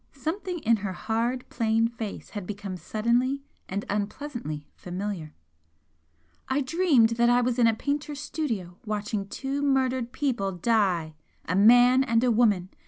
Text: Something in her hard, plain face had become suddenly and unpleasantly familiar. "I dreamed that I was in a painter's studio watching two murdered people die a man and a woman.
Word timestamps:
Something 0.17 0.57
in 0.61 0.77
her 0.77 0.93
hard, 0.93 1.47
plain 1.49 1.87
face 1.87 2.31
had 2.31 2.47
become 2.47 2.75
suddenly 2.75 3.43
and 3.69 3.85
unpleasantly 3.87 4.65
familiar. 4.73 5.35
"I 6.49 6.61
dreamed 6.61 7.09
that 7.19 7.29
I 7.29 7.41
was 7.41 7.59
in 7.59 7.67
a 7.67 7.75
painter's 7.75 8.19
studio 8.19 8.79
watching 8.83 9.27
two 9.27 9.61
murdered 9.61 10.11
people 10.11 10.53
die 10.53 11.13
a 11.45 11.55
man 11.55 12.03
and 12.03 12.23
a 12.23 12.31
woman. 12.31 12.69